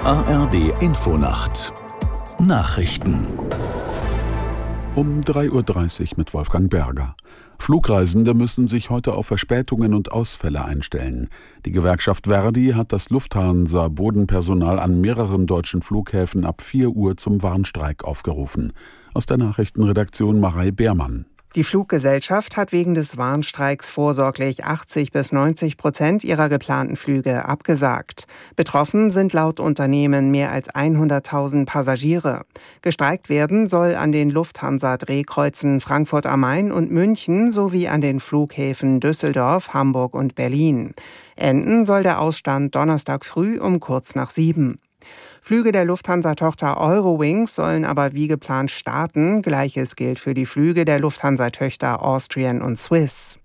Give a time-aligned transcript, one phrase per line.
[0.00, 1.72] ARD Infonacht
[2.38, 3.26] Nachrichten
[4.94, 7.14] um 3.30 Uhr mit Wolfgang Berger.
[7.58, 11.28] Flugreisende müssen sich heute auf Verspätungen und Ausfälle einstellen.
[11.66, 18.04] Die Gewerkschaft Verdi hat das Lufthansa-Bodenpersonal an mehreren deutschen Flughäfen ab 4 Uhr zum Warnstreik
[18.04, 18.72] aufgerufen.
[19.14, 21.26] Aus der Nachrichtenredaktion Marei Beermann.
[21.54, 28.26] Die Fluggesellschaft hat wegen des Warnstreiks vorsorglich 80 bis 90 Prozent ihrer geplanten Flüge abgesagt.
[28.56, 32.46] Betroffen sind laut Unternehmen mehr als 100.000 Passagiere.
[32.80, 38.98] Gestreikt werden soll an den Lufthansa-Drehkreuzen Frankfurt am Main und München sowie an den Flughäfen
[39.00, 40.94] Düsseldorf, Hamburg und Berlin.
[41.36, 44.78] Enden soll der Ausstand Donnerstag früh um kurz nach sieben.
[45.40, 49.42] Flüge der Lufthansa-Tochter Eurowings sollen aber wie geplant starten.
[49.42, 53.38] Gleiches gilt für die Flüge der Lufthansa-Töchter Austrian und Swiss.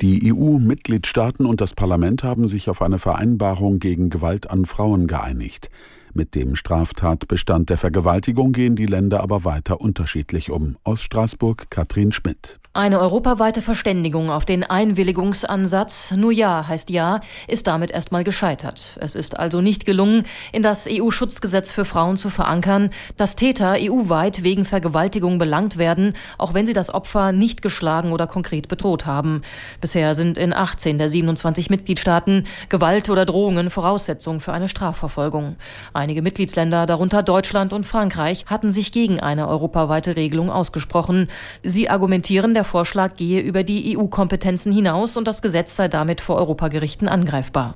[0.00, 5.70] Die EU-Mitgliedstaaten und das Parlament haben sich auf eine Vereinbarung gegen Gewalt an Frauen geeinigt.
[6.14, 10.76] Mit dem Straftatbestand der Vergewaltigung gehen die Länder aber weiter unterschiedlich um.
[10.84, 12.58] Aus Straßburg Katrin Schmidt.
[12.74, 18.96] Eine europaweite Verständigung auf den Einwilligungsansatz, nur ja heißt ja, ist damit erstmal gescheitert.
[19.00, 24.44] Es ist also nicht gelungen, in das EU-Schutzgesetz für Frauen zu verankern, dass Täter EU-weit
[24.44, 29.42] wegen Vergewaltigung belangt werden, auch wenn sie das Opfer nicht geschlagen oder konkret bedroht haben.
[29.80, 35.56] Bisher sind in 18 der 27 Mitgliedstaaten Gewalt oder Drohungen Voraussetzung für eine Strafverfolgung.
[35.98, 41.28] Einige Mitgliedsländer, darunter Deutschland und Frankreich, hatten sich gegen eine europaweite Regelung ausgesprochen.
[41.64, 46.36] Sie argumentieren, der Vorschlag gehe über die EU-Kompetenzen hinaus und das Gesetz sei damit vor
[46.36, 47.74] Europagerichten angreifbar.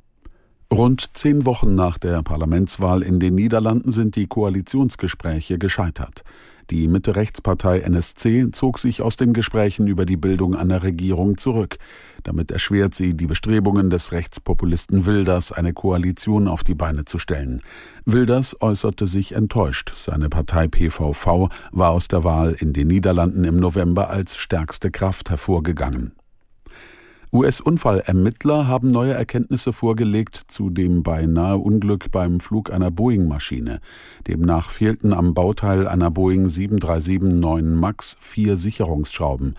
[0.73, 6.23] Rund zehn Wochen nach der Parlamentswahl in den Niederlanden sind die Koalitionsgespräche gescheitert.
[6.71, 11.77] Die Mitte-Rechtspartei NSC zog sich aus den Gesprächen über die Bildung einer Regierung zurück.
[12.23, 17.61] Damit erschwert sie die Bestrebungen des Rechtspopulisten Wilders, eine Koalition auf die Beine zu stellen.
[18.05, 19.93] Wilders äußerte sich enttäuscht.
[19.95, 25.29] Seine Partei PVV war aus der Wahl in den Niederlanden im November als stärkste Kraft
[25.29, 26.13] hervorgegangen.
[27.33, 33.79] US-Unfallermittler haben neue Erkenntnisse vorgelegt zu dem beinahe Unglück beim Flug einer Boeing-Maschine.
[34.27, 39.55] Demnach fehlten am Bauteil einer Boeing 737-9 MAX vier Sicherungsschrauben.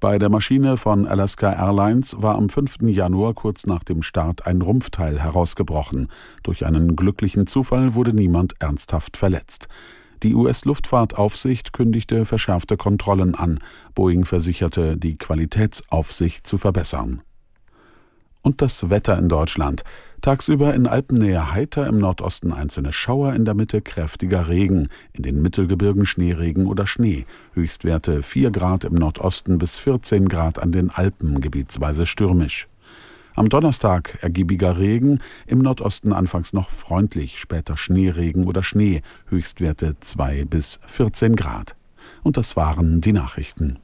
[0.00, 2.78] Bei der Maschine von Alaska Airlines war am 5.
[2.88, 6.08] Januar kurz nach dem Start ein Rumpfteil herausgebrochen.
[6.42, 9.68] Durch einen glücklichen Zufall wurde niemand ernsthaft verletzt.
[10.24, 13.58] Die US-Luftfahrtaufsicht kündigte verschärfte Kontrollen an.
[13.94, 17.20] Boeing versicherte, die Qualitätsaufsicht zu verbessern.
[18.40, 19.84] Und das Wetter in Deutschland.
[20.22, 25.42] Tagsüber in Alpennähe heiter, im Nordosten einzelne Schauer, in der Mitte kräftiger Regen, in den
[25.42, 27.26] Mittelgebirgen Schneeregen oder Schnee.
[27.52, 32.66] Höchstwerte 4 Grad im Nordosten bis 14 Grad an den Alpen, gebietsweise stürmisch.
[33.36, 35.18] Am Donnerstag ergiebiger Regen,
[35.48, 41.74] im Nordosten anfangs noch freundlich, später Schneeregen oder Schnee, Höchstwerte 2 bis 14 Grad.
[42.22, 43.80] Und das waren die Nachrichten.